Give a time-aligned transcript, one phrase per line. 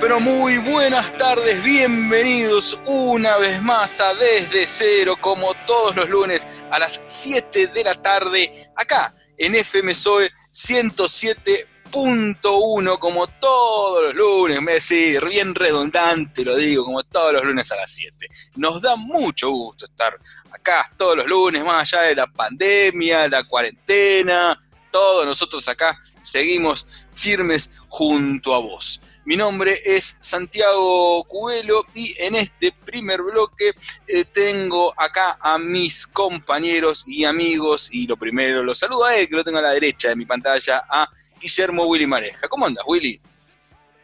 [0.00, 6.48] pero muy buenas tardes, bienvenidos una vez más a Desde Cero, como todos los lunes
[6.70, 14.62] a las 7 de la tarde, acá en FM Soe 107.1, como todos los lunes,
[14.62, 18.28] me decir, bien redundante lo digo, como todos los lunes a las 7.
[18.56, 20.16] Nos da mucho gusto estar
[20.50, 26.86] acá todos los lunes, más allá de la pandemia, la cuarentena, todos nosotros acá seguimos
[27.14, 29.02] firmes junto a vos.
[29.28, 33.72] Mi nombre es Santiago Cubelo y en este primer bloque
[34.06, 39.28] eh, tengo acá a mis compañeros y amigos y lo primero lo saludo a él
[39.28, 42.48] que lo tengo a la derecha de mi pantalla a Guillermo Willy Mareja.
[42.48, 43.20] ¿Cómo andas, Willy?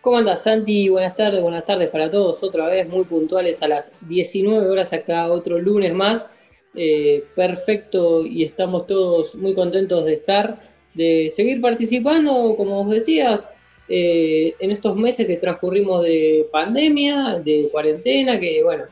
[0.03, 0.91] ¿Cómo andas, Santi?
[0.91, 2.43] Buenas tardes, buenas tardes para todos.
[2.43, 6.27] Otra vez muy puntuales a las 19 horas acá, otro lunes más.
[6.75, 13.49] Eh, perfecto y estamos todos muy contentos de estar, de seguir participando, como vos decías,
[13.89, 18.85] eh, en estos meses que transcurrimos de pandemia, de cuarentena, que bueno,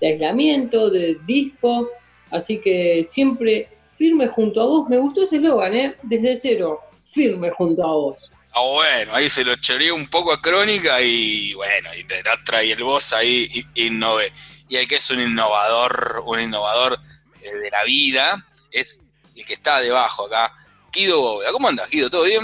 [0.00, 1.90] de aislamiento, de disco,
[2.30, 5.94] así que siempre firme junto a vos, me gustó ese eslogan, ¿eh?
[6.02, 8.30] Desde cero, firme junto a vos.
[8.52, 12.70] Ah, bueno, ahí se lo choreé un poco a Crónica y bueno, y te trae
[12.70, 14.32] el voz ahí innove.
[14.68, 16.98] Y el que es un innovador, un innovador
[17.42, 19.02] eh, de la vida, es
[19.34, 20.52] el que está debajo acá,
[20.92, 21.50] Guido Bóveda.
[21.50, 22.08] ¿Cómo andas, Guido?
[22.10, 22.42] ¿Todo bien?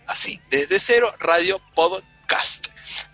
[0.05, 2.67] Así, Desde Cero Radio Podcast.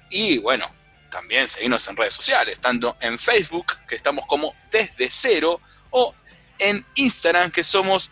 [0.09, 0.65] Y bueno,
[1.11, 5.61] también seguimos en redes sociales, tanto en Facebook, que estamos como Desde Cero,
[5.91, 6.15] o
[6.57, 8.09] en Instagram, que somos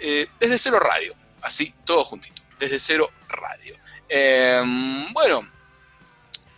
[0.00, 1.14] eh, Desde Cero Radio.
[1.42, 2.42] Así, todo juntito.
[2.58, 3.78] Desde Cero Radio.
[4.08, 5.48] Em, bueno,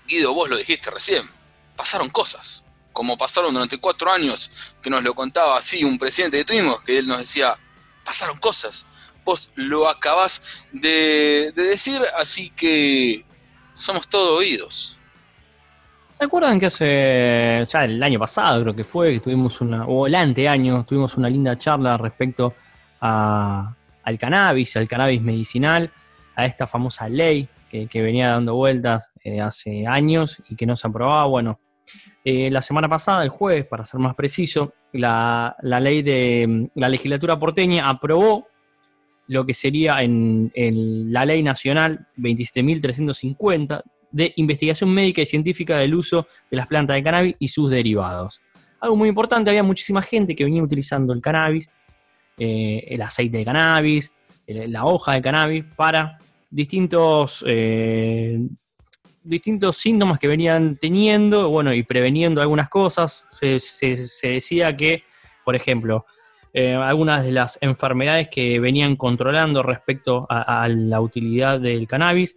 [0.07, 1.36] Guido, vos lo dijiste recién
[1.77, 6.45] pasaron cosas, como pasaron durante cuatro años, que nos lo contaba así un presidente que
[6.45, 7.57] tuvimos, que él nos decía,
[8.05, 8.87] pasaron cosas.
[9.25, 13.25] Vos lo acabás de, decir, así que
[13.75, 14.99] somos todos oídos.
[16.13, 20.07] ¿Se acuerdan que hace, ya el año pasado creo que fue, que tuvimos una, o
[20.07, 22.55] el anteaño, tuvimos una linda charla respecto
[23.01, 25.91] al cannabis, al cannabis medicinal,
[26.35, 30.87] a esta famosa ley que, venía dando vueltas eh, hace años y que no se
[30.87, 31.27] aprobaba?
[31.27, 31.61] Bueno,
[32.25, 37.39] eh, la semana pasada, el jueves, para ser más preciso, la, ley de la legislatura
[37.39, 38.49] porteña aprobó
[39.29, 40.51] lo que sería en,
[41.13, 43.83] la ley nacional 27.350
[44.13, 48.41] de investigación médica y científica del uso de las plantas de cannabis y sus derivados.
[48.81, 51.69] Algo muy importante, había muchísima gente que venía utilizando el cannabis,
[52.39, 54.13] eh, el aceite de cannabis,
[54.47, 56.19] la hoja de cannabis para
[56.51, 58.39] distintos eh,
[59.27, 63.27] distintos síntomas que venían teniendo, bueno, y preveniendo algunas cosas.
[63.29, 65.05] Se, decía que,
[65.45, 66.07] por ejemplo,
[66.53, 72.37] eh, algunas de las enfermedades que venían controlando respecto a, la utilidad del cannabis,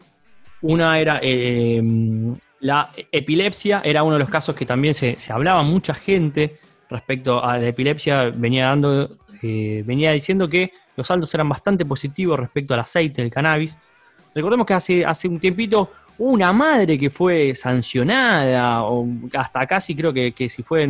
[0.61, 1.81] una era eh,
[2.59, 6.57] la epilepsia, era uno de los casos que también se, hablaba mucha gente
[6.89, 12.39] respecto a la epilepsia, venía dando, eh, venía diciendo que los saldos eran bastante positivos
[12.39, 13.77] respecto al aceite del cannabis.
[14.35, 20.13] Recordemos que hace, hace un tiempito una madre que fue sancionada, o hasta casi creo
[20.13, 20.87] que, si fue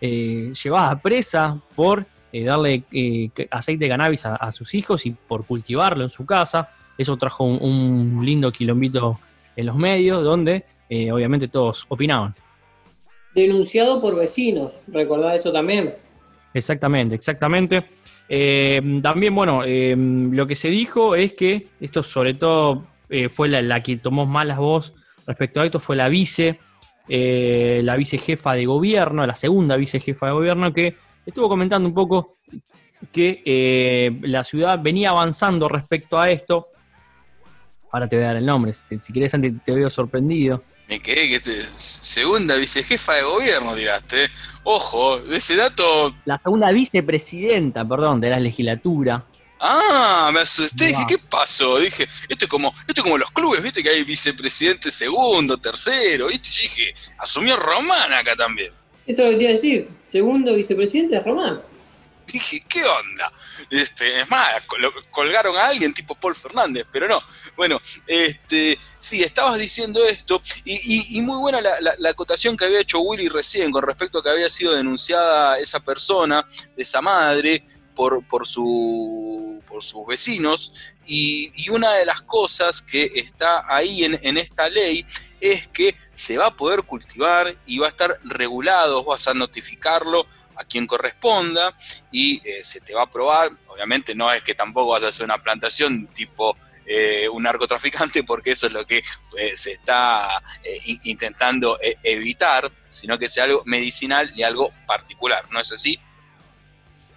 [0.00, 5.46] eh, llevada presa por eh, darle eh, aceite de cannabis a, sus hijos y por
[5.46, 6.68] cultivarlo en su casa.
[6.98, 9.18] Eso trajo un, lindo quilombito
[9.56, 10.64] en los medios, donde
[11.10, 12.34] obviamente todos opinaban.
[13.34, 15.94] Denunciado por vecinos, recordad eso también.
[16.52, 17.84] Exactamente, exactamente.
[18.28, 23.96] también, bueno, lo que se dijo es que esto sobre todo eh, fue la, que
[23.96, 24.94] tomó más la voz
[25.26, 26.58] respecto a esto, fue la vice,
[27.08, 32.38] eh, la vicejefa de gobierno, la segunda vicejefa de gobierno, que estuvo comentando un poco
[33.12, 36.68] que eh, la ciudad venía avanzando respecto a esto.
[37.92, 40.62] Ahora te voy a dar el nombre, si, si querés, Santi, te veo sorprendido.
[40.88, 44.28] Me quedé que te, segunda vicejefa de gobierno, tiraste.
[44.62, 46.14] Ojo, de ese dato.
[46.24, 49.24] La segunda vicepresidenta, perdón, de la legislatura.
[49.58, 51.04] Ah, me asusté, dije.
[51.08, 51.78] ¿qué pasó?
[51.78, 56.26] Dije, esto es como, esto es como los clubes, viste que hay vicepresidente segundo, tercero,
[56.26, 58.72] viste, yo dije, asumió Román acá también.
[59.06, 59.88] Eso es lo que te iba a decir.
[60.02, 61.62] Segundo vicepresidente es Román.
[62.26, 63.32] Dije, ¿qué onda?
[63.70, 67.18] Este, es más, col- colgaron a alguien tipo Paul Fernández, pero no.
[67.56, 72.56] Bueno, este, sí, estabas diciendo esto, y, y- y muy buena la, la- la acotación
[72.56, 76.44] que había hecho Willy recién con respecto a que había sido denunciada esa persona,
[76.76, 77.64] esa madre,
[77.94, 79.35] por, por, su,
[79.66, 80.72] por sus vecinos,
[81.06, 85.04] y, una de las cosas que está ahí en, esta ley
[85.40, 90.26] es que se va a poder cultivar y va a estar regulado, vas a notificarlo
[90.54, 91.76] a quien corresponda
[92.10, 93.50] y eh, se te va a aprobar.
[93.66, 96.56] Obviamente no es que tampoco vas a hacer una plantación tipo
[96.88, 99.02] eh, un narcotraficante, porque eso es lo que
[99.36, 105.46] eh, se está eh, in- intentando evitar, sino que sea algo medicinal y algo particular,
[105.50, 105.98] ¿no es así?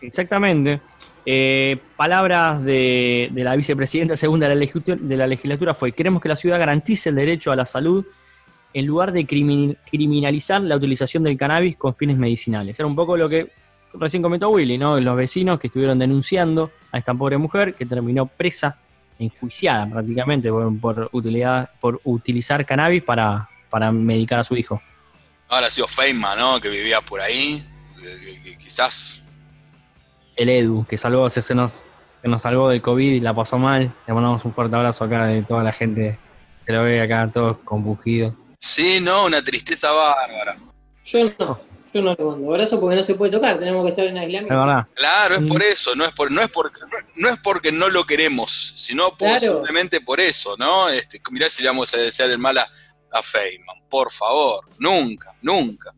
[0.01, 0.81] Exactamente.
[1.31, 4.55] Eh, palabras de, la vicepresidenta segunda de
[5.15, 8.03] la, legislatura, fue, queremos que la ciudad garantice el derecho a la salud
[8.73, 12.79] en lugar de crimin- criminalizar la utilización del cannabis con fines medicinales.
[12.79, 13.51] Era un poco lo que
[13.93, 14.99] recién comentó Willy, ¿no?
[14.99, 18.79] Los vecinos que estuvieron denunciando a esta pobre mujer que terminó presa,
[19.19, 24.81] enjuiciada prácticamente por, por utilidad, por utilizar cannabis para, para medicar a su hijo.
[25.47, 26.59] Ahora ha sido Feynman, ¿no?
[26.59, 27.63] Que vivía por ahí,
[28.57, 29.28] quizás...
[30.39, 31.83] El Edu, que salvó, se, se nos,
[32.21, 33.91] que nos salvó del COVID y la pasó mal.
[34.07, 36.17] Le mandamos un fuerte abrazo acá de toda la gente
[36.65, 38.33] que lo ve acá, todos combugidos.
[38.57, 40.57] Sí, no, una tristeza bárbara.
[41.05, 41.59] Yo no.
[41.91, 43.57] Yo no le mando abrazo porque no se puede tocar.
[43.57, 44.59] Tenemos que estar en Es aislamiento.
[44.59, 44.85] verdad.
[44.93, 45.47] Claro, es Mm.
[45.47, 46.79] por eso, no es por, no es porque,
[47.15, 49.39] no es porque no lo queremos, sino por, Claro.
[49.39, 50.87] simplemente por eso, ¿no?
[50.89, 52.67] Este, mirá si le vamos a desear el mal a,
[53.11, 55.91] a Feynman, por favor, nunca, nunca.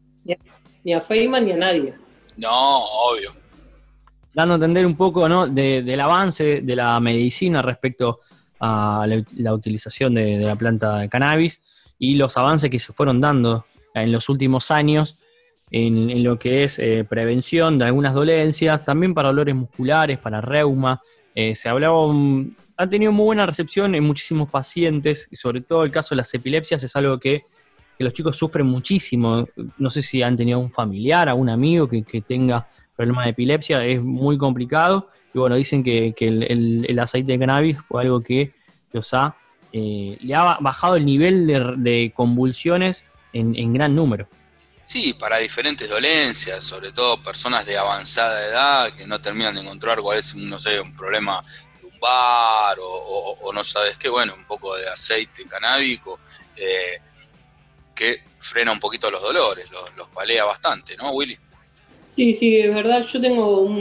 [0.83, 1.93] Ni a Feynman ni a nadie.
[2.37, 3.33] No, obvio.
[4.33, 5.47] Dando a entender un poco ¿no?
[5.47, 8.19] de- del avance de la medicina respecto
[8.59, 11.59] a la, utilización de, la planta de cannabis
[11.99, 15.17] y los avances que se fueron dando en los últimos años
[15.71, 20.41] en, en lo que es eh, prevención de algunas dolencias, también para dolores musculares, para
[20.41, 21.01] reuma.
[21.33, 25.83] Eh, se hablaba, un- ha tenido muy buena recepción en muchísimos pacientes, y sobre todo
[25.83, 27.43] el caso de las epilepsias es algo que,
[27.97, 29.47] que los chicos sufren muchísimo.
[29.77, 33.85] No sé si han tenido un familiar, algún amigo que, que tenga problemas de epilepsia,
[33.85, 35.09] es muy complicado.
[35.33, 38.53] Y bueno, dicen que, que el, el- aceite de cannabis fue algo que
[38.91, 39.35] los ha,
[39.71, 44.27] eh, le ha bajado el nivel de, de convulsiones en, en gran número.
[44.83, 50.01] Sí, para diferentes dolencias, sobre todo personas de avanzada edad que no terminan de encontrar
[50.01, 51.41] cuál es, no sé, un problema
[51.81, 56.19] lumbar o no sabes qué, bueno, un poco de aceite canábico
[56.57, 56.99] eh,
[57.95, 61.37] que frena un poquito los dolores, los, los palea bastante, ¿no, Willy?
[62.11, 63.03] Sí, sí, es verdad.
[63.07, 63.73] Yo tengo un,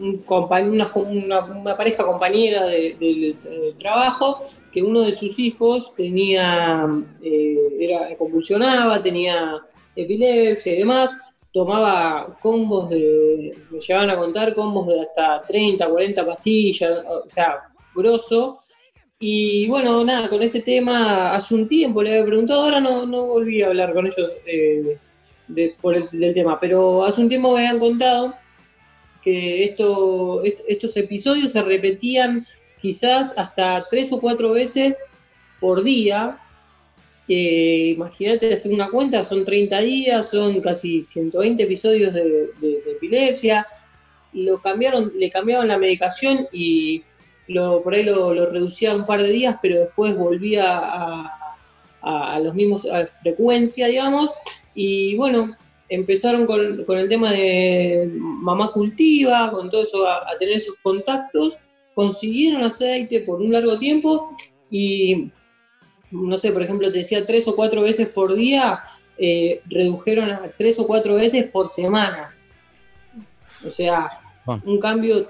[0.00, 4.40] un una, pareja compañera de- del del trabajo
[4.72, 6.84] que uno de sus hijos tenía,
[7.22, 9.60] eh, era, convulsionaba, tenía
[9.94, 11.12] epilepsia y demás,
[11.52, 17.62] tomaba combos de, me llevaban a contar combos de hasta 30, 40 pastillas, o sea,
[17.94, 18.58] grosso.
[19.18, 23.26] Y bueno, nada, con este tema hace un tiempo le había preguntado, ahora no, no
[23.26, 24.98] volví a hablar con ellos eh,
[25.48, 28.34] de- por el, del tema, pero hace un tiempo me habían contado
[29.22, 32.46] que esto, est- estos episodios se repetían
[32.80, 34.98] quizás hasta tres o cuatro veces
[35.60, 36.38] por día.
[37.26, 42.50] Eh, Imagínate hacer una cuenta, son 30 días, son casi 120 episodios de,
[42.96, 43.66] epilepsia.
[44.34, 47.02] Lo cambiaron, le cambiaban la medicación y
[47.48, 51.30] lo, por ahí lo, lo reducía un par de días, pero después volvía a,
[52.02, 54.30] a- a los mismos a frecuencia, digamos.
[54.74, 55.56] Y bueno,
[55.88, 60.74] empezaron con, con el tema de mamá cultiva, con todo eso, a, a tener esos
[60.82, 61.56] contactos,
[61.94, 64.36] consiguieron aceite por un largo tiempo
[64.70, 65.30] y,
[66.10, 68.82] no sé, por ejemplo, te decía tres o cuatro veces por día,
[69.16, 72.34] eh, redujeron a tres o cuatro veces por semana.
[73.66, 74.10] O sea,
[74.44, 74.62] Bueno.
[74.66, 75.28] un cambio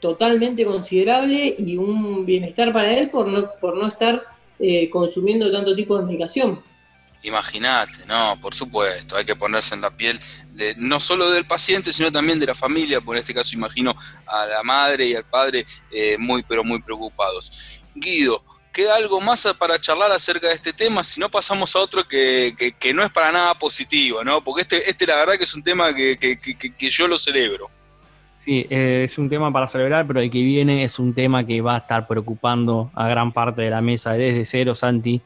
[0.00, 4.22] totalmente considerable y un bienestar para él por no, por no estar
[4.58, 6.60] eh, consumiendo tanto tipo de medicación.
[7.26, 10.18] Imagínate, no, por supuesto, hay que ponerse en la piel
[10.78, 13.94] no solo del paciente, sino también de la familia, por este caso imagino
[14.26, 17.82] a la madre y al padre eh, muy, pero muy preocupados.
[17.94, 18.42] Guido,
[18.72, 22.54] queda algo más para charlar acerca de este tema, si no pasamos a otro que,
[22.94, 24.42] no es para nada positivo, ¿no?
[24.42, 27.68] Porque este, este la verdad que es un tema que, que yo lo celebro.
[28.36, 31.60] Sí, eh, es un tema para celebrar, pero el que viene es un tema que
[31.60, 35.20] va a estar preocupando a gran parte de la mesa desde cero, Santi,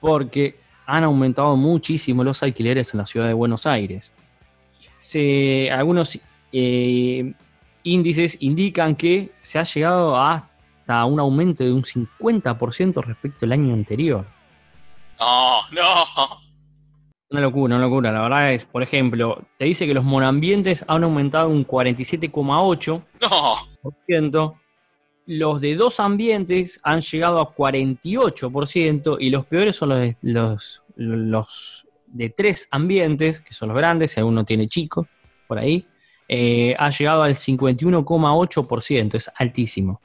[0.00, 0.59] porque
[0.90, 4.12] han aumentado muchísimo los alquileres en la ciudad de Buenos Aires.
[5.72, 6.18] algunos
[6.52, 7.32] eh,
[7.84, 13.72] índices indican que se ha llegado hasta un aumento de un 50% respecto al año
[13.72, 14.26] anterior.
[15.20, 16.40] No, no.
[17.30, 18.10] Una locura, una locura.
[18.10, 23.02] La verdad es, por ejemplo, te dice que los monoambientes han aumentado un 47,8%.
[24.32, 24.59] No.
[25.32, 29.90] Los de dos ambientes han llegado a 48% y los peores son
[30.96, 35.06] los de, tres ambientes, que son los grandes, si alguno tiene chico
[35.46, 35.86] por ahí,
[36.26, 40.00] eh, ha llegado al 51,8%, es altísimo.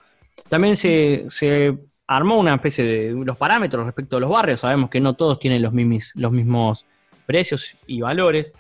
[0.48, 5.00] También se, se, armó una especie de los parámetros respecto a los barrios, sabemos que
[5.00, 6.86] no todos tienen los mismos, los mismos
[7.26, 8.52] precios y valores.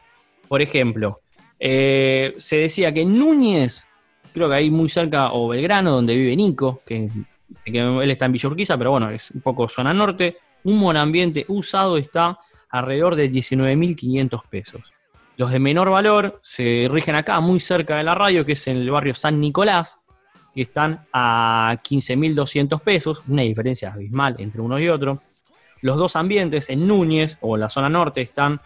[0.48, 1.22] Por ejemplo,
[1.60, 3.86] eh, se decía que Núñez,
[4.36, 7.10] creo que ahí muy cerca, o Belgrano, donde vive Nico, que,
[7.64, 12.38] él está en Villurquiza, pero bueno, es un poco zona norte, un monambiente usado está
[12.70, 14.94] alrededor de 19.500 pesos.
[15.38, 18.78] Los de menor valor se rigen acá, muy cerca de la radio, que es en
[18.78, 20.00] el barrio San Nicolás,
[20.54, 25.22] que están a 15.200 pesos, una diferencia abismal entre uno y otro.
[25.82, 28.60] Los dos ambientes en Núñez o la zona norte están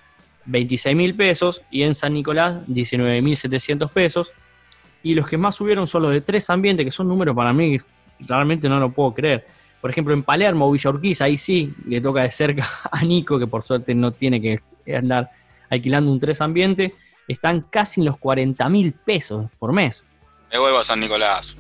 [0.46, 4.32] 26 mil pesos y en San Nicolás 19 mil 700 pesos.
[5.04, 7.78] Y los que más subieron son los de tres ambientes, que son números para mí
[8.20, 9.46] realmente no lo puedo creer.
[9.82, 13.48] Por ejemplo, en Palermo, Villa Urquiza, ahí sí le toca de cerca a Nico, que
[13.48, 14.60] por suerte no tiene que
[14.96, 15.32] andar
[15.70, 16.96] alquilando un tres ambiente,
[17.28, 20.04] están casi en los 40 mil pesos por mes.
[20.52, 21.56] Me vuelvo a San Nicolás.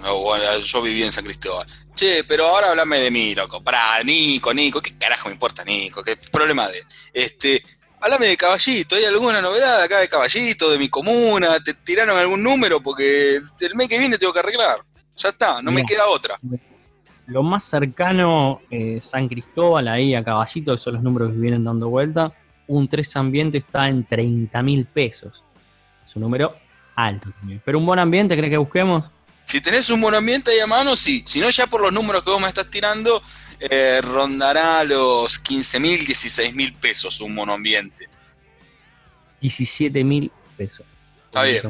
[0.65, 1.67] Yo viví en San Cristóbal.
[1.93, 3.61] Che, pero ahora háblame de mí, loco.
[3.63, 4.81] Pará, Nico, Nico.
[4.81, 6.03] ¿Qué carajo me importa, Nico?
[6.03, 7.61] ¿Qué problema de Este,
[8.01, 8.95] háblame de Caballito.
[8.95, 11.59] ¿Hay alguna novedad acá de Caballito, de mi comuna?
[11.63, 12.81] ¿Te tiraron algún número?
[12.81, 14.81] Porque el mes que viene tengo que arreglar.
[15.17, 16.39] Ya está, no, me queda otra.
[17.27, 21.63] Lo más cercano, eh, San Cristóbal, ahí a Caballito, que son los números que vienen
[21.63, 22.31] dando vuelta,
[22.67, 25.43] un tres ambiente está en 30 mil pesos.
[26.05, 26.55] Es un número
[26.95, 27.61] alto también.
[27.63, 29.05] Pero un buen ambiente, ¿crees que busquemos?
[29.49, 31.23] Si tenés un buen ambiente ahí a mano, sí.
[31.25, 33.19] Si no, ya por los números que vos me estás tirando,
[33.59, 38.07] eh, rondará los 15 mil, 16 mil pesos un monoambiente.
[39.41, 40.85] 17 mil pesos.
[41.25, 41.63] Está bien.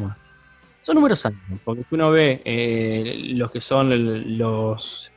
[0.84, 5.10] Son números altos, porque uno ve eh, los que son los,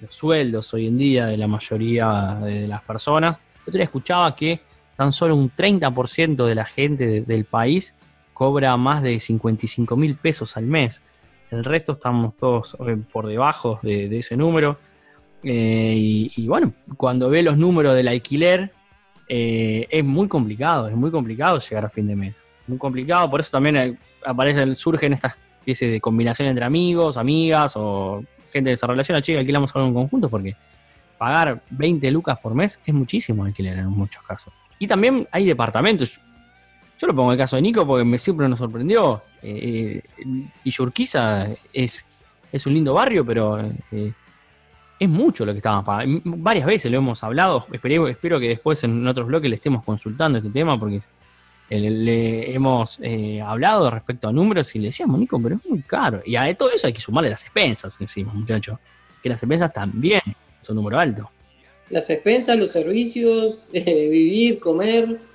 [0.00, 3.40] los, sueldos hoy en día de la mayoría de las personas.
[3.66, 4.60] Yo escuchaba que
[4.96, 7.92] tan solo un 30% de la gente del país
[8.32, 11.02] cobra más de 55 mil pesos al mes.
[11.54, 14.78] El resto estamos todos eh, por debajo de, ese número.
[15.42, 15.94] Eh,
[16.36, 18.72] y, bueno, cuando ve los números del alquiler,
[19.28, 22.44] eh, es muy complicado, es muy complicado llegar a fin de mes.
[22.66, 28.24] Muy complicado, por eso también aparecen, surgen estas especies de combinación entre amigos, amigas o
[28.52, 29.20] gente de esa relación.
[29.22, 30.56] Che, alquilamos algo en conjunto porque
[31.18, 34.52] pagar 20 lucas por mes es muchísimo alquiler en muchos casos.
[34.78, 36.20] Y también hay departamentos.
[36.98, 39.22] Yo lo pongo en el caso de Nico porque me, siempre nos sorprendió.
[39.46, 40.02] Eh,
[40.64, 42.04] Yurquiza es,
[42.50, 44.12] es un lindo barrio, pero eh,
[44.98, 46.22] es mucho lo que estábamos pagando.
[46.24, 47.66] Varias veces lo hemos hablado.
[47.70, 51.00] Espero, espero que después en otros bloques le estemos consultando este tema porque
[51.68, 56.22] le, hemos eh, hablado respecto a números y le decíamos, Nico, pero es muy caro.
[56.24, 58.78] Y a todo eso hay que sumarle las expensas encima, muchachos.
[59.22, 60.22] Que las expensas también
[60.62, 61.30] son número alto.
[61.90, 65.33] Las expensas, los servicios, vivir, comer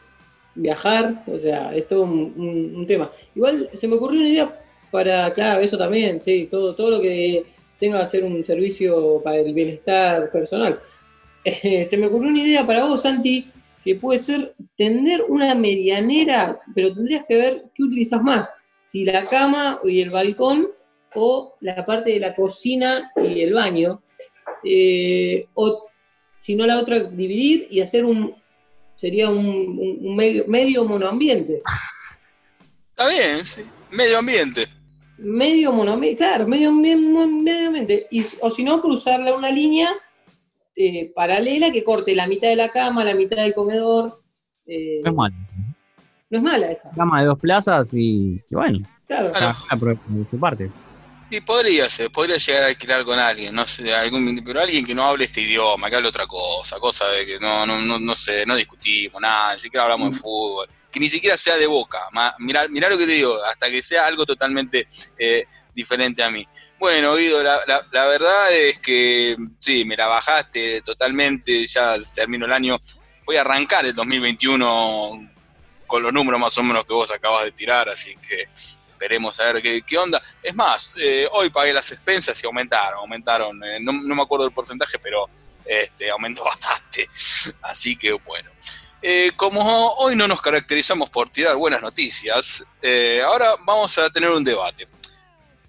[0.59, 3.11] viajar, o sea, es todo un, tema.
[3.35, 4.61] Igual se me ocurrió una idea
[4.91, 7.45] para, claro, eso también, sí, todo, todo lo que
[7.79, 10.79] tenga que ser un servicio para el bienestar personal.
[11.43, 13.49] Eh, se me ocurrió una idea para vos, Santi,
[13.83, 18.51] que puede ser tender una medianera, pero tendrías que ver qué utilizas más,
[18.83, 20.67] si la cama y el balcón
[21.15, 24.01] o la parte de la cocina y el baño,
[24.63, 25.85] eh, o
[26.37, 28.35] si no la otra, dividir y hacer un,
[28.99, 31.61] sería un, medio, medio monoambiente.
[32.89, 33.63] Está bien, sí.
[33.91, 34.67] Medio ambiente.
[35.17, 37.23] Medio monoambiente, claro, medio, medio
[37.67, 38.07] ambiente.
[38.11, 39.87] Y, o si no, cruzarle una línea
[40.75, 44.21] eh, paralela que corte la mitad de la cama, la mitad del comedor.
[44.65, 45.35] Eh, no es mala.
[46.29, 46.89] No es mala esa.
[46.91, 48.85] Cama de dos plazas y, bueno.
[49.07, 49.31] Claro.
[49.31, 49.97] claro.
[50.29, 50.69] su parte.
[51.29, 54.95] Sí, podría ser, podría llegar a alquilar con alguien, no sé, algún, pero alguien que
[54.95, 58.15] no hable este idioma, que hable otra cosa, cosa de que no, no, no, no
[58.15, 60.19] sé, no discutimos nada, ni siquiera hablamos de mm.
[60.19, 61.99] fútbol, que ni siquiera sea de boca,
[62.39, 64.87] mirá, mirá lo que te digo, hasta que sea algo totalmente
[65.19, 66.47] eh, diferente a mí.
[66.79, 72.53] Bueno, Guido, la, la, verdad es que sí, me la bajaste totalmente, ya terminó el
[72.53, 72.79] año.
[73.25, 75.29] Voy a arrancar el 2021
[75.85, 78.47] con los números más o menos que vos acabas de tirar, así que
[78.99, 80.21] veremos a ver qué, onda.
[80.43, 84.51] Es más, eh, hoy pagué las expensas y aumentaron, aumentaron, eh, no, me acuerdo el
[84.51, 85.29] porcentaje, pero
[85.65, 87.07] este, aumentó bastante.
[87.61, 88.51] Así que bueno.
[89.01, 92.65] Eh, como hoy no nos caracterizamos por tirar buenas noticias,
[93.25, 94.89] ahora vamos a tener un debate.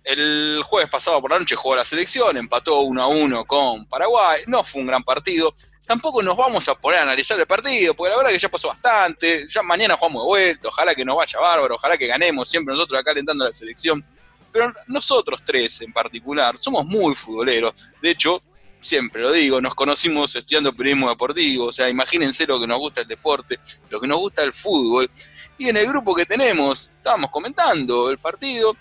[0.03, 4.43] El jueves pasado por la noche jugó la selección, empató 1 a 1 con Paraguay,
[4.49, 5.55] no fue un gran partido.
[5.91, 8.69] Tampoco nos vamos a poner a analizar el partido, porque la verdad que ya pasó
[8.69, 9.49] bastante.
[9.49, 13.01] Ya mañana jugamos de vuelta, ojalá que nos vaya bárbaro, ojalá que ganemos, siempre nosotros
[13.01, 14.05] acá alentando la selección.
[14.53, 17.75] Pero nosotros tres en particular somos muy futboleros.
[18.01, 18.41] De hecho,
[18.79, 23.01] siempre lo digo, nos conocimos estudiando periodismo deportivo, o sea, imagínense lo que nos gusta
[23.01, 25.11] el deporte, lo que nos gusta el fútbol.
[25.59, 28.77] Y en el grupo que tenemos, estábamos comentando el partido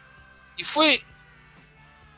[0.58, 1.04] y fue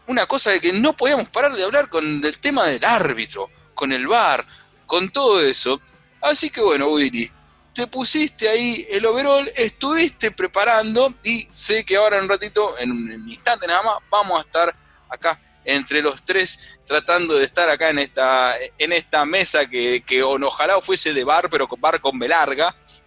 [0.07, 3.93] una cosa de que no podíamos parar de hablar con el tema del árbitro, con
[3.93, 4.45] el VAR,
[4.91, 5.79] con todo eso.
[6.19, 7.31] Así que bueno, Willy,
[7.74, 12.91] te pusiste ahí el overall, estuviste preparando y sé que ahora en un ratito, en
[12.91, 14.75] un instante nada más, vamos a estar
[15.07, 20.21] acá entre los tres tratando de estar acá en esta, en esta mesa que, que
[20.24, 22.29] ojalá fuese de bar, pero bar con B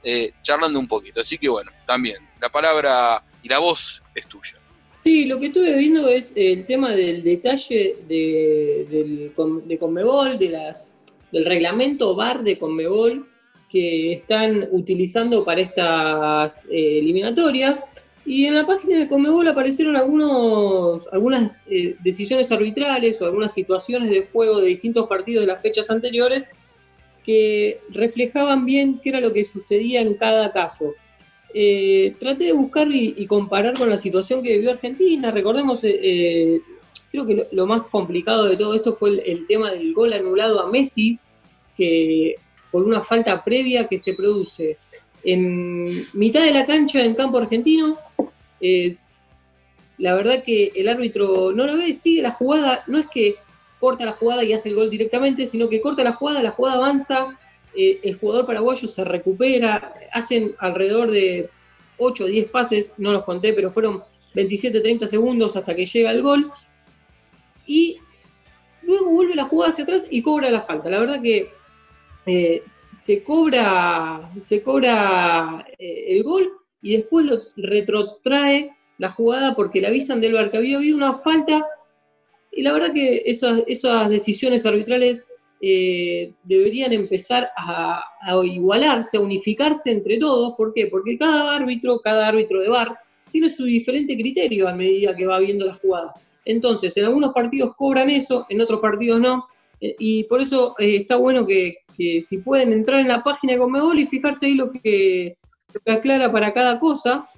[0.02, 1.20] eh, charlando un poquito.
[1.20, 4.58] Así que bueno, también la palabra y la voz es tuya.
[5.02, 9.30] Sí, lo que estuve viendo es el tema del detalle de,
[9.66, 10.93] de Conmebol, de las,
[11.34, 13.28] del reglamento VAR de Conmebol
[13.68, 17.82] que están utilizando para estas eh, eliminatorias.
[18.24, 24.08] Y en la página de Conmebol aparecieron algunos, algunas eh, decisiones arbitrales o algunas situaciones
[24.08, 26.48] de juego de distintos partidos de las fechas anteriores
[27.24, 30.94] que reflejaban bien qué era lo que sucedía en cada caso.
[31.56, 35.30] Eh, traté de buscar y, comparar con la situación que vivió Argentina.
[35.30, 36.60] Recordemos, eh,
[37.12, 40.68] creo que lo, más complicado de todo esto fue el, tema del gol anulado a
[40.68, 41.20] Messi,
[41.76, 42.36] que
[42.70, 44.78] por una falta previa que se produce
[45.22, 47.98] en mitad de la cancha en campo argentino.
[49.98, 53.36] la verdad que el árbitro no lo ve, sigue la jugada, no es que
[53.78, 56.76] corta la jugada y hace el gol directamente, sino que corta la jugada, la jugada
[56.76, 57.38] avanza
[57.76, 61.50] eh, el jugador paraguayo se recupera, hacen alrededor de
[61.98, 66.22] 8 o 10 pases, no los conté, pero fueron 27-30 segundos hasta que llega el
[66.22, 66.52] gol.
[67.66, 67.98] Y
[68.82, 70.88] luego vuelve la jugada hacia atrás y cobra la falta.
[70.88, 71.50] La verdad que
[72.26, 79.80] eh, se cobra, se cobra eh, el gol y después lo retrotrae la jugada porque
[79.80, 81.66] le avisan del bar que había una falta.
[82.50, 85.26] Y la verdad que esas, decisiones arbitrales
[85.60, 88.04] eh, deberían empezar a,
[88.44, 90.54] igualarse, a unificarse entre todos.
[90.56, 90.86] ¿Por qué?
[90.86, 92.98] Porque cada árbitro, cada árbitro de bar,
[93.32, 96.14] tiene su diferente criterio a medida que va viendo la jugada.
[96.44, 99.48] Entonces, en algunos partidos cobran eso, en otros partidos no.
[99.80, 104.06] Y por eso está bueno que, si pueden entrar en la página de Comebol y
[104.06, 105.36] fijarse ahí lo que,
[105.86, 107.28] aclara para cada cosa,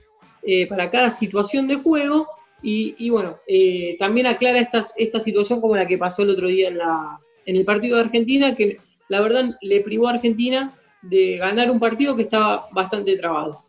[0.69, 2.29] para cada situación de juego.
[2.63, 3.39] Y, bueno,
[3.99, 4.61] también aclara
[4.97, 8.03] esta situación como la que pasó el otro día en la, en el partido de
[8.03, 13.17] Argentina, que la verdad le privó a Argentina de ganar un partido que estaba bastante
[13.17, 13.65] trabado.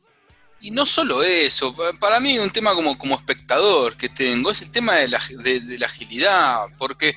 [0.60, 4.71] Y no solo eso, para mí un tema como, como espectador que tengo es el
[4.71, 7.15] tema de la, de, la agilidad, porque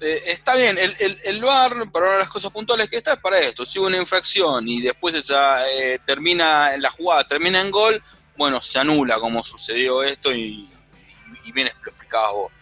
[0.00, 3.12] eh, está bien, el, el, el, VAR, para una de las cosas puntuales que está,
[3.12, 3.66] es para esto.
[3.66, 8.02] Si hubo una infracción y después esa eh, termina la jugada, termina en gol,
[8.36, 10.68] bueno, se anula como sucedió esto y,
[11.52, 12.52] bien explicado vos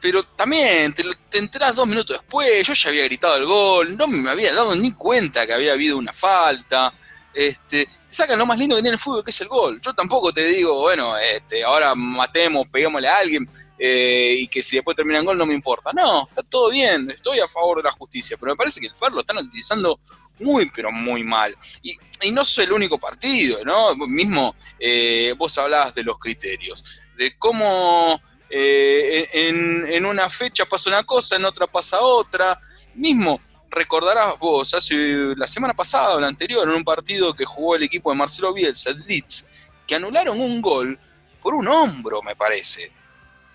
[0.00, 4.06] pero también te, te enterás dos minutos después, yo ya había gritado el gol, no
[4.08, 6.92] me había dado ni cuenta que había habido una falta.
[7.34, 9.80] Este, te sacan lo más lindo que tiene el fútbol, que es el gol.
[9.80, 14.76] Yo tampoco te digo, bueno, este, ahora matemos, peguémosle a alguien eh, y que si
[14.76, 15.92] después termina en gol no me importa.
[15.92, 18.96] No, está todo bien, estoy a favor de la justicia, pero me parece que el
[18.96, 19.98] FAR lo están utilizando
[20.40, 21.56] muy, pero muy mal.
[21.82, 21.96] Y,
[22.30, 23.96] no es el único partido, ¿no?
[23.96, 31.04] Mismo eh, vos hablabas de los criterios, de cómo eh, en, una fecha pasa una
[31.04, 32.60] cosa, en otra pasa otra.
[32.94, 33.40] Mismo,
[33.72, 37.82] recordarás vos, hace la semana pasada o la anterior, en un partido que jugó el
[37.82, 39.48] equipo de Marcelo Bielsa, el Leeds,
[39.86, 40.98] que anularon un gol
[41.40, 42.92] por un hombro, me parece.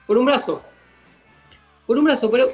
[0.06, 0.62] Por un brazo.
[1.86, 2.51] Por un brazo, pero.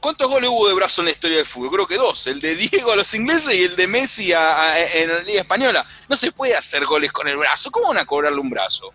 [0.00, 1.72] ¿Cuántos goles hubo de brazo en la historia del fútbol?
[1.72, 2.28] Creo que dos.
[2.28, 5.84] El de Diego a los ingleses y el de Messi en la Liga Española.
[6.08, 7.72] No se puede hacer goles con el brazo.
[7.72, 8.92] ¿Cómo van a cobrarle un brazo?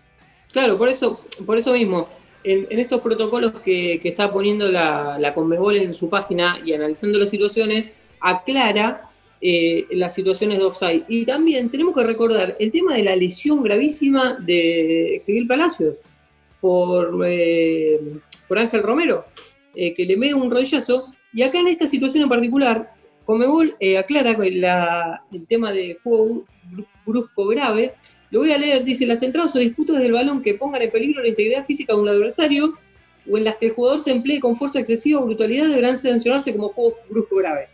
[0.50, 2.08] Claro, por eso, por eso mismo
[2.44, 7.30] en, estos protocolos que, está poniendo la, la, Conmebol en su página y analizando las
[7.30, 7.92] situaciones,
[8.24, 9.10] aclara
[9.40, 11.04] eh, las situaciones de offside.
[11.08, 15.96] Y también tenemos que recordar el tema de la lesión gravísima de Exeguil Palacios
[16.60, 18.00] por, eh,
[18.48, 19.26] por Ángel Romero,
[19.74, 21.12] eh, que le mete un rodillazo.
[21.32, 22.90] Y acá en esta situación en particular,
[23.26, 26.44] Comebol eh, aclara el tema de juego
[27.04, 27.94] brusco grave.
[28.30, 31.22] Lo voy a leer, dice, las entradas o disputas del balón que pongan en peligro
[31.22, 32.78] la integridad física de un adversario
[33.30, 36.52] o en las que el jugador se emplee con fuerza excesiva o brutalidad deberán sancionarse
[36.52, 37.68] como juego brusco grave.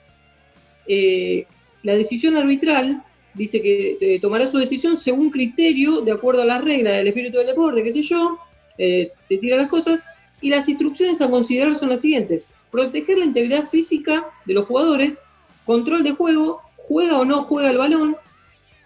[0.92, 1.46] Eh,
[1.84, 6.64] la decisión arbitral dice que eh, tomará su decisión según criterio, de acuerdo a las
[6.64, 8.40] reglas del espíritu del deporte, qué sé yo,
[8.76, 10.02] eh, te tira las cosas,
[10.40, 12.50] y las instrucciones a considerar son las siguientes.
[12.72, 15.18] Proteger la integridad física de los jugadores,
[15.64, 18.16] control de juego, juega o no juega el balón,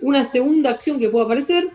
[0.00, 1.70] una segunda acción que pueda aparecer,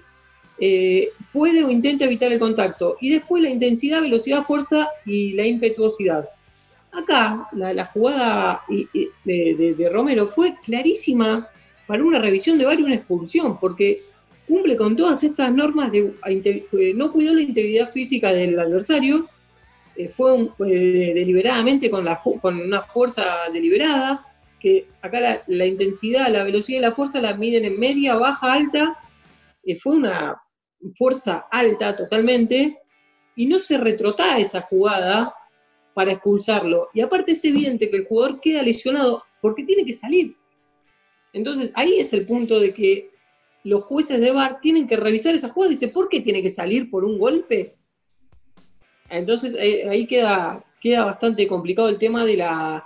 [1.34, 6.30] puede o intenta evitar el contacto, y después la intensidad, velocidad, fuerza y la impetuosidad.
[6.92, 11.48] Acá la, jugada de Romero fue clarísima
[11.90, 14.04] para una revisión de varios una expulsión, porque
[14.50, 19.28] cumple con todas estas normas de eh, no cuidó la integridad física del adversario,
[19.96, 22.08] eh, fue deliberadamente con,
[22.44, 24.26] una fuerza deliberada,
[24.60, 29.00] que acá la, intensidad, la velocidad y la fuerza la miden en media, baja, alta,
[29.64, 30.40] eh, fue una
[30.96, 32.78] fuerza alta totalmente,
[33.36, 35.34] y no se retrotrae esa jugada
[36.00, 36.88] para expulsarlo.
[36.94, 40.34] Y aparte es evidente que el jugador queda lesionado porque tiene que salir.
[41.34, 43.10] Entonces ahí es el punto de que
[43.66, 45.72] los jueces de VAR tienen que revisar esa jugada.
[45.72, 47.76] Dice, ¿por qué tiene que salir por un golpe?
[49.10, 52.86] Entonces eh, ahí queda, queda bastante complicado el tema de la,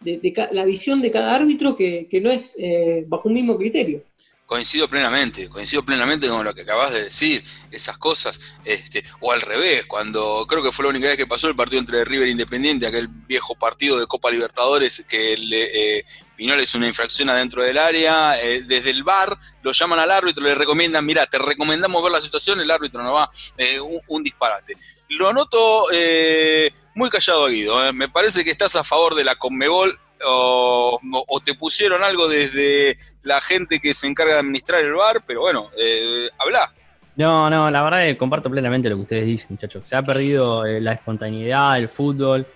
[0.00, 4.04] de, la visión de cada árbitro que, no es eh, bajo un mismo criterio.
[4.46, 9.40] Coincido plenamente, coincido plenamente con lo que acabas de decir, esas cosas, este, o al
[9.40, 12.32] revés, cuando creo que fue la única vez que pasó el partido entre River e
[12.32, 16.04] Independiente, aquel viejo partido de Copa Libertadores que le, eh,
[16.38, 21.06] una infracción adentro del área, eh, desde el bar lo llaman al árbitro, le recomiendan,
[21.06, 24.76] mira, te recomendamos ver la situación, el árbitro no va, eh, un, disparate.
[25.10, 29.98] Lo noto eh, muy callado Guido, me parece que estás a favor de la Conmebol
[30.26, 31.00] o,
[31.44, 35.70] te pusieron algo desde la gente que se encarga de administrar el bar, pero bueno,
[35.76, 36.72] eh, habla.
[37.16, 39.84] No, no, la verdad es comparto plenamente lo que ustedes dicen, muchachos.
[39.84, 42.46] Se ha perdido la espontaneidad del fútbol,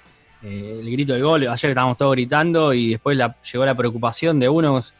[0.42, 1.46] el grito de gol.
[1.46, 3.16] Ayer estábamos todos gritando y después
[3.52, 4.94] llegó la preocupación de unos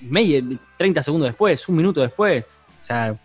[0.00, 2.44] medio, 30 segundos después, un minuto después.
[2.80, 3.16] O sea,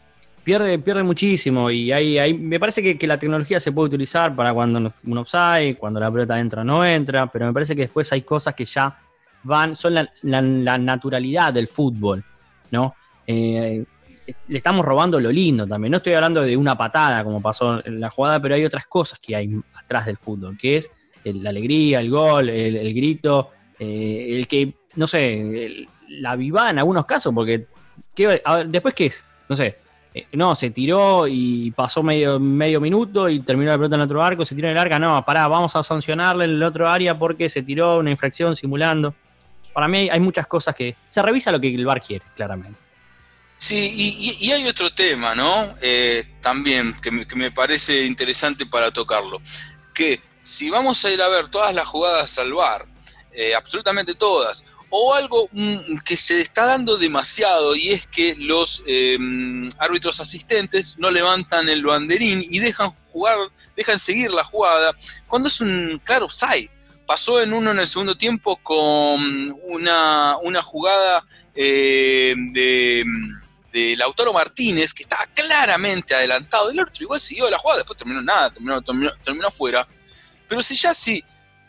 [0.43, 4.93] pierde, pierde muchísimo y ahí, me parece que, la tecnología se puede utilizar para cuando
[5.03, 8.21] uno offside, cuando la pelota entra o no entra, pero me parece que después hay
[8.21, 8.97] cosas que ya
[9.43, 12.23] van, son la, naturalidad del fútbol,
[12.71, 12.95] ¿no?
[13.25, 13.83] Eh,
[14.47, 15.91] le estamos robando lo lindo también.
[15.91, 19.19] No estoy hablando de una patada como pasó en la jugada, pero hay otras cosas
[19.19, 20.89] que hay atrás del fútbol, que es
[21.23, 27.05] la alegría, el gol, el, grito, eh, el que, no sé, la vivada en algunos
[27.05, 27.67] casos, porque
[28.67, 29.77] después qué es, no sé,
[30.13, 34.05] eh, no, se tiró y pasó medio, medio minuto y terminó la pelota en el
[34.05, 36.89] otro arco, se tiró en el arca, no, pará, vamos a sancionarle en el otro
[36.89, 39.15] área porque se tiró una infracción simulando.
[39.73, 42.77] Para mí hay, muchas cosas que se revisa lo que el VAR quiere, claramente.
[43.55, 45.75] Sí, y, hay otro tema, ¿no?
[45.81, 49.39] Eh, también que me, parece interesante para tocarlo.
[49.93, 52.85] Que si vamos a ir a ver todas las jugadas al VAR,
[53.31, 58.83] eh, absolutamente todas, o algo mm, que se está dando demasiado y es que los
[58.85, 63.37] em, árbitros asistentes no levantan el banderín y dejan jugar,
[63.75, 64.93] dejan seguir la jugada
[65.27, 66.69] cuando es un claro side.
[67.07, 71.25] Pasó en uno en el segundo tiempo con una, jugada
[71.55, 73.05] eh, de,
[73.71, 76.69] de, Lautaro Martínez que estaba claramente adelantado.
[76.69, 79.87] El otro igual siguió la jugada, después terminó nada, terminó, terminó, terminó afuera.
[80.47, 81.23] Pero si ya sí,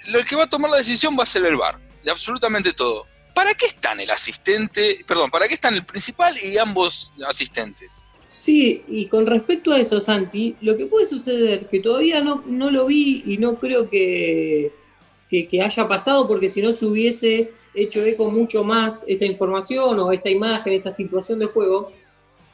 [0.06, 3.12] el que va a tomar la decisión va a ser el VAR, de absolutamente todo.
[3.34, 8.04] ¿Para qué están el asistente, perdón, para qué están el principal y ambos asistentes?
[8.36, 12.70] Sí, y con respecto a eso, Santi, lo que puede suceder, que todavía no, no
[12.70, 14.72] lo vi y no creo que,
[15.30, 20.12] que, haya pasado, porque si no se hubiese hecho eco mucho más esta información o
[20.12, 21.92] esta imagen, esta situación de juego.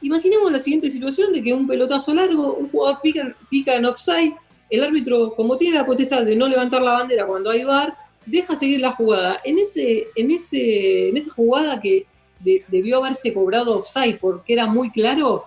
[0.01, 4.35] Imaginemos la siguiente situación de que un pelotazo largo, un jugador pica, pica en offside,
[4.71, 7.95] el árbitro, como tiene la potestad de no levantar la bandera cuando hay VAR,
[8.29, 9.41] deja seguir la jugada.
[9.45, 12.07] En, ese, en, ese, en esa jugada que
[12.41, 15.47] debió haberse cobrado offside porque era muy claro,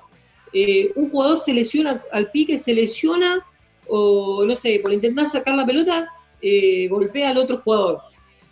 [0.54, 3.46] eh, un jugador se lesiona al pique, se lesiona
[3.88, 6.08] o no sé, por intentar sacar la pelota,
[6.42, 8.02] eh, golpea al otro jugador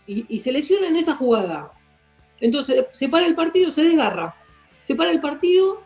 [0.07, 1.71] y, se lesiona en esa jugada.
[2.39, 4.35] Entonces se para el partido, se desgarra.
[4.81, 5.83] Se para el partido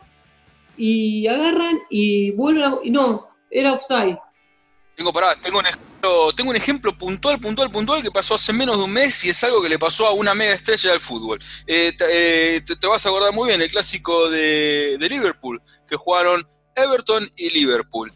[0.76, 2.78] y agarran y vuelven a...
[2.86, 4.18] No, era offside.
[4.96, 5.66] Tengo, pará, tengo un
[6.36, 9.44] tengo un ejemplo puntual, puntual, puntual que pasó hace menos de un mes y es
[9.44, 11.38] algo que le pasó a una mega estrella del fútbol.
[11.66, 17.30] Eh, eh, te, vas a acordar muy bien, el clásico de, Liverpool, que jugaron Everton
[17.36, 18.12] y Liverpool.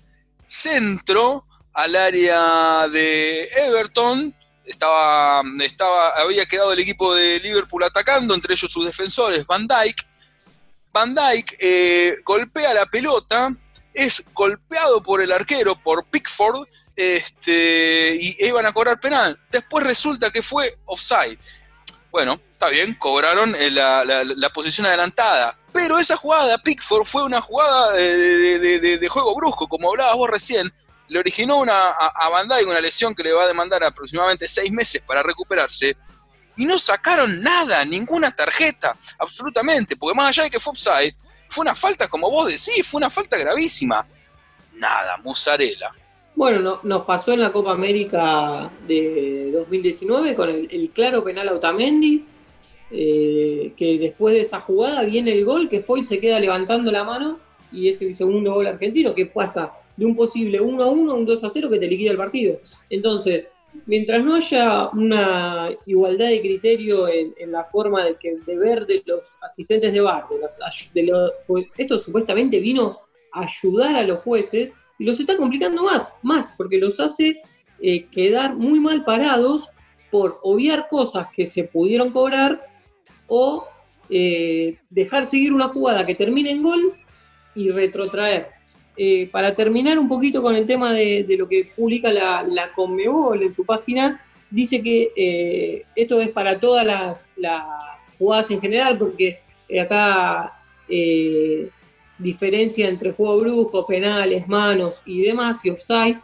[0.47, 4.35] Centro al área de Everton.
[4.65, 10.05] Estaba, estaba, había quedado el equipo de Liverpool atacando, entre ellos sus defensores, Van Dyke.
[10.93, 13.55] Van Dyke eh, golpea la pelota,
[13.95, 16.67] es golpeado por el arquero, por Pickford,
[16.99, 19.39] este, y iban a cobrar penal.
[19.53, 21.39] Después resulta que fue offside.
[22.11, 25.57] Bueno, está bien, cobraron eh, la, posición adelantada.
[25.73, 30.73] Pero esa jugada, Pickford, fue una jugada de, juego brusco, como hablabas vos recién.
[31.07, 34.73] Le originó una, a, a Van una lesión que le va a demandar aproximadamente seis
[34.73, 35.97] meses para recuperarse.
[36.57, 39.97] Y no sacaron nada, ninguna tarjeta, absolutamente.
[39.97, 41.15] Porque más allá de que fue offside,
[41.47, 44.05] fue una falta, como vos decís, fue una falta gravísima.
[44.73, 45.95] Nada, musarela.
[46.39, 52.25] Bueno, nos pasó en la Copa América de 2019 con el, claro penal a Otamendi,
[52.93, 57.03] eh, que después de esa jugada viene el gol, que Foyt se queda levantando la
[57.03, 57.41] mano
[57.73, 61.15] y es el segundo gol argentino, que pasa de un posible 1 a 1 a
[61.17, 62.61] un 2 a 0 que te liquida el partido.
[62.89, 63.47] Entonces,
[63.87, 69.03] mientras no haya una igualdad de criterio en, la forma de, que, de ver de
[69.05, 70.27] los asistentes de bar,
[70.95, 73.01] de los, pues, esto supuestamente vino
[73.33, 77.41] a ayudar a los jueces, y los está complicando más, más, porque los hace
[77.81, 79.69] eh, quedar muy mal parados
[80.11, 82.67] por obviar cosas que se pudieron cobrar
[83.29, 83.67] o
[84.11, 86.95] eh, dejar seguir una jugada que termine en gol
[87.55, 88.49] y retrotraer.
[88.97, 93.45] Eh, para terminar un poquito con el tema de, lo que publica la, la, Conmebol
[93.45, 97.65] en su página, dice que esto es para todas las, las,
[98.19, 99.41] jugadas en general, porque
[99.81, 100.61] acá
[102.19, 106.19] diferencia entre juego brusco, penales, manos y demás, y offside,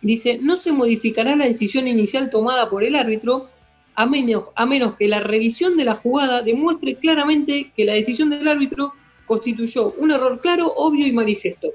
[0.00, 3.48] dice, no se modificará la decisión inicial tomada por el árbitro
[3.94, 8.28] a menos, a menos que la revisión de la jugada demuestre claramente que la decisión
[8.28, 8.92] del árbitro
[9.24, 11.72] constituyó un error claro, obvio y manifiesto.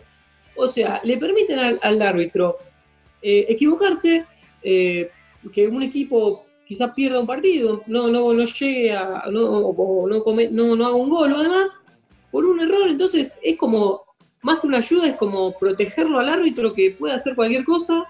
[0.56, 2.58] O sea, le permiten al, árbitro
[3.22, 4.26] eh, equivocarse,
[4.62, 5.10] eh,
[5.52, 10.86] que un equipo quizás pierda un partido, no, no, no llegue a, no, no, no
[10.86, 11.68] haga un gol o demás,
[12.32, 12.90] por un error.
[12.90, 14.04] Entonces es como,
[14.42, 18.06] más que una ayuda, es como protegerlo al árbitro que puede hacer cualquier cosa,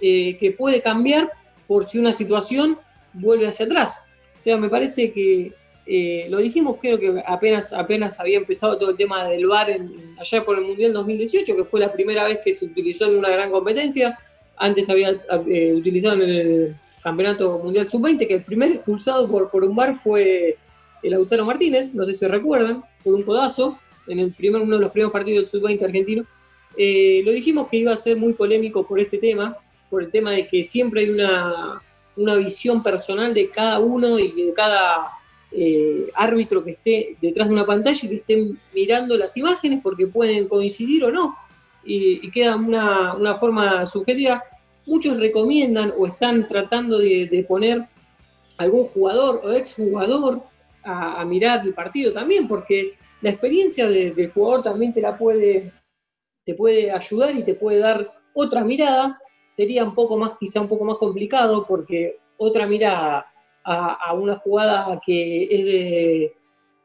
[0.00, 1.30] eh, que puede cambiar
[1.66, 2.78] por si una situación
[3.12, 3.98] vuelve hacia atrás.
[4.40, 5.52] O sea, me parece que
[5.90, 9.74] eh, lo dijimos, creo que apenas, apenas había empezado todo el tema del VAR
[10.18, 13.30] allá por el Mundial 2018, que fue la primera vez que se utilizó en una
[13.30, 14.18] gran competencia.
[14.56, 19.64] Antes había eh, utilizado en el Campeonato Mundial Sub-20, que el primer expulsado por, por
[19.64, 20.58] un VAR fue
[21.02, 24.82] el Lautaro Martínez, no sé si recuerdan, por un codazo en el primer, uno de
[24.82, 26.26] los primeros partidos del sub-20 argentino.
[26.76, 29.56] Eh, lo dijimos que iba a ser muy polémico por este tema,
[29.90, 31.82] por el tema de que siempre hay una,
[32.16, 35.10] una visión personal de cada uno y de cada
[35.50, 40.06] eh, árbitro que esté detrás de una pantalla y que estén mirando las imágenes porque
[40.06, 41.36] pueden coincidir o no.
[41.84, 44.44] Y, queda una, una, forma subjetiva.
[44.84, 47.86] Muchos recomiendan o están tratando de, de poner
[48.58, 50.42] algún jugador o exjugador
[50.88, 55.72] a, mirar el partido también, porque la experiencia del jugador también te la puede,
[56.44, 59.20] te puede ayudar y te puede dar otra mirada.
[59.46, 63.26] Sería un poco más, quizá un poco más complicado, porque otra mirada
[63.64, 65.64] a, una jugada que es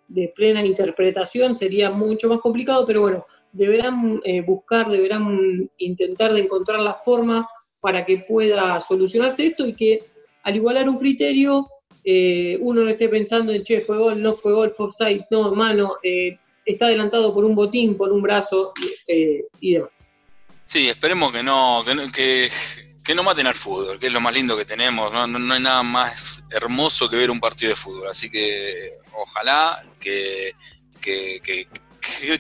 [0.07, 6.41] de, plena interpretación sería mucho más complicado, pero bueno, deberán eh, buscar, deberán intentar de
[6.41, 7.47] encontrar la forma
[7.79, 10.03] para que pueda solucionarse esto y que
[10.43, 11.67] al igualar un criterio
[12.03, 15.97] eh, uno no esté pensando en, che, fue gol, no fue gol, offside, no, hermano,
[16.03, 18.73] eh, está adelantado por un botín, por un brazo
[19.07, 19.99] eh, y demás.
[20.65, 22.49] Sí, esperemos que no, que,
[23.03, 25.61] que, no maten al fútbol, que es lo más lindo que tenemos, no, no, hay
[25.61, 30.53] nada más hermoso que ver un partido de fútbol, así que ojalá que,
[30.99, 31.67] que,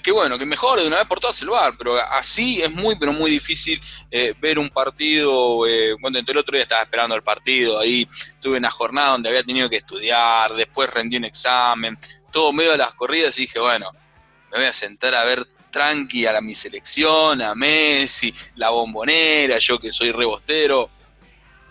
[0.01, 2.95] que, bueno, que mejore de una vez por todas el bar, pero así es muy,
[2.95, 3.79] pero muy difícil
[4.11, 5.67] eh, ver un partido.
[5.67, 8.07] Eh, cuando el otro día estaba esperando el partido, ahí
[8.41, 11.97] tuve una jornada donde había tenido que estudiar, después rendí un examen,
[12.31, 13.91] todo medio de las corridas y dije, bueno,
[14.51, 19.57] me voy a sentar a ver tranqui a la, mi selección, a Messi, la bombonera,
[19.57, 20.89] yo que soy rebostero.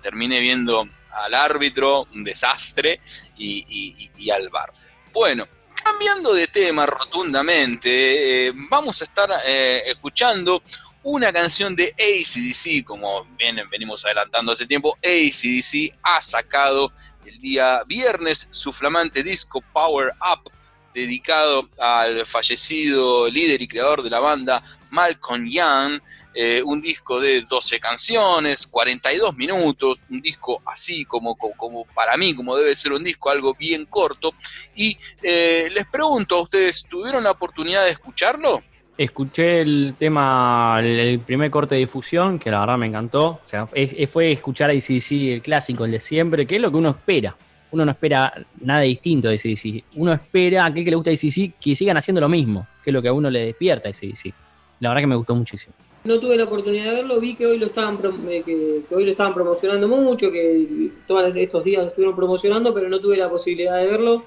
[0.02, 3.00] Terminé viendo al árbitro, un desastre,
[3.36, 4.72] y, y al bar.
[5.12, 10.62] Bueno, Cambiando de tema rotundamente, eh, vamos a estar eh, escuchando
[11.02, 16.92] una canción de ACDC, como bien venimos adelantando hace tiempo, ACDC ha sacado
[17.24, 20.50] el día viernes su flamante disco Power Up,
[20.94, 26.00] dedicado al fallecido líder y creador de la banda Malcolm Young,
[26.34, 32.34] eh, un disco de 12 canciones, 42 minutos, un disco así como, como, para mí,
[32.34, 34.34] como debe ser un disco, algo bien corto.
[34.76, 38.62] Y eh, les pregunto a ustedes, ¿tuvieron la oportunidad de escucharlo?
[38.98, 43.26] Escuché el tema, el, primer corte de difusión, que la verdad me encantó.
[43.26, 46.76] O sea, fue escuchar a ACDC, el clásico, el de siempre, que es lo que
[46.76, 47.34] uno espera.
[47.70, 49.84] Uno no espera nada distinto de ACDC.
[49.96, 52.94] Uno espera a aquel que le gusta ACDC que sigan haciendo lo mismo, que es
[52.94, 54.34] lo que a uno le despierta a ACDC.
[54.82, 55.72] La verdad que me gustó muchísimo.
[56.02, 59.12] No tuve la oportunidad de verlo, vi que hoy lo estaban eh, que, hoy lo
[59.12, 63.76] estaban promocionando mucho, que todos estos días lo estuvieron promocionando, pero no tuve la posibilidad
[63.76, 64.26] de verlo.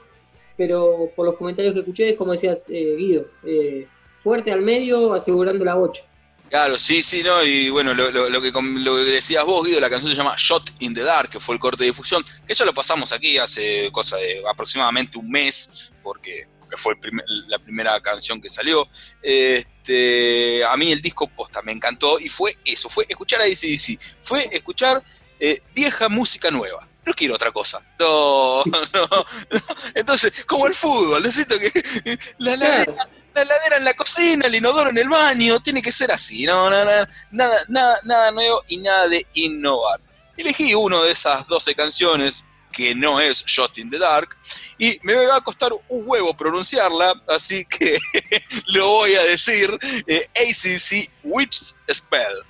[0.55, 5.13] Pero por los comentarios que escuché, es como decías, eh, Guido, eh, fuerte al medio,
[5.13, 6.03] asegurando la bocha.
[6.49, 7.43] Claro, sí, sí, ¿no?
[7.43, 8.05] Y bueno, lo,
[8.41, 11.41] que, lo que decías vos, Guido, la canción se llama Shot in the Dark, que
[11.41, 15.29] fue el corte de difusión, que ya lo pasamos aquí hace cosa de aproximadamente un
[15.29, 16.95] mes, porque, fue
[17.47, 18.87] la primera canción que salió.
[19.21, 23.99] Este, a mí el disco posta me encantó y fue eso, fue escuchar a DCDC,
[24.21, 25.03] fue escuchar
[25.39, 27.81] eh, vieja música nueva no quiero otra cosa.
[27.99, 28.63] No,
[29.93, 31.71] Entonces, como el fútbol, necesito que
[32.39, 36.45] la, la heladera en la cocina, el inodoro en el baño, tiene que ser así,
[36.45, 39.99] no, nada, nada, nada, nada nuevo y nada de innovar.
[40.35, 44.37] Elegí una de esas 12 canciones que no es Shot in the Dark,
[44.77, 47.97] y me va a costar un huevo pronunciarla, así que
[48.67, 49.69] lo voy a decir,
[50.05, 52.43] eh, ACC Witch Spell.